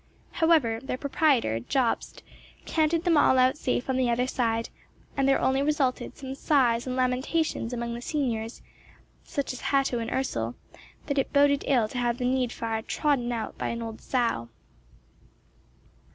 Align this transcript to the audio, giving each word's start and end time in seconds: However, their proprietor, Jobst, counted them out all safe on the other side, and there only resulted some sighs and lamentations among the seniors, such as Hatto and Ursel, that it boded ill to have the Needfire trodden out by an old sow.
However, 0.31 0.79
their 0.81 0.97
proprietor, 0.97 1.59
Jobst, 1.59 2.23
counted 2.65 3.03
them 3.03 3.17
out 3.17 3.37
all 3.37 3.53
safe 3.53 3.87
on 3.87 3.97
the 3.97 4.09
other 4.09 4.25
side, 4.25 4.69
and 5.15 5.27
there 5.27 5.39
only 5.39 5.61
resulted 5.61 6.17
some 6.17 6.33
sighs 6.33 6.87
and 6.87 6.95
lamentations 6.95 7.71
among 7.71 7.93
the 7.93 8.01
seniors, 8.01 8.63
such 9.23 9.53
as 9.53 9.61
Hatto 9.61 9.99
and 9.99 10.09
Ursel, 10.09 10.55
that 11.05 11.19
it 11.19 11.31
boded 11.31 11.63
ill 11.67 11.87
to 11.87 11.99
have 11.99 12.17
the 12.17 12.25
Needfire 12.25 12.81
trodden 12.87 13.31
out 13.31 13.59
by 13.59 13.67
an 13.67 13.83
old 13.83 14.01
sow. 14.01 14.49